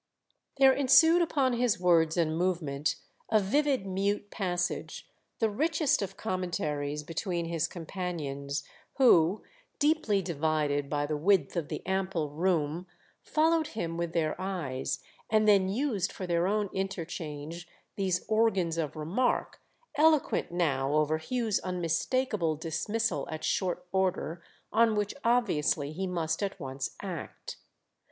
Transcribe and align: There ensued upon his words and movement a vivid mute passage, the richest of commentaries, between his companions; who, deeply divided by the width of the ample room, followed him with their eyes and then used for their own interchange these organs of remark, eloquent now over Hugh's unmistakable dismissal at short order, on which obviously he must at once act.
There 0.57 0.73
ensued 0.73 1.21
upon 1.21 1.53
his 1.53 1.79
words 1.79 2.17
and 2.17 2.35
movement 2.35 2.95
a 3.29 3.39
vivid 3.39 3.85
mute 3.85 4.31
passage, 4.31 5.07
the 5.37 5.47
richest 5.47 6.01
of 6.01 6.17
commentaries, 6.17 7.03
between 7.03 7.45
his 7.45 7.67
companions; 7.67 8.63
who, 8.95 9.43
deeply 9.77 10.23
divided 10.23 10.89
by 10.89 11.05
the 11.05 11.15
width 11.17 11.55
of 11.55 11.67
the 11.67 11.85
ample 11.85 12.31
room, 12.31 12.87
followed 13.21 13.67
him 13.77 13.95
with 13.95 14.13
their 14.13 14.35
eyes 14.41 15.03
and 15.29 15.47
then 15.47 15.69
used 15.69 16.11
for 16.11 16.25
their 16.25 16.47
own 16.47 16.71
interchange 16.73 17.67
these 17.95 18.25
organs 18.27 18.79
of 18.79 18.95
remark, 18.95 19.61
eloquent 19.93 20.51
now 20.51 20.95
over 20.95 21.19
Hugh's 21.19 21.59
unmistakable 21.59 22.55
dismissal 22.55 23.27
at 23.29 23.43
short 23.43 23.85
order, 23.91 24.41
on 24.73 24.95
which 24.95 25.13
obviously 25.23 25.91
he 25.91 26.07
must 26.07 26.41
at 26.41 26.59
once 26.59 26.95
act. 27.03 27.57